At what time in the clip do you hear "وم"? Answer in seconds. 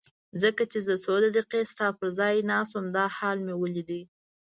2.75-2.85